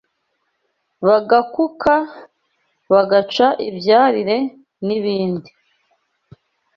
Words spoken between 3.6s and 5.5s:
ibyarire, n’ibindi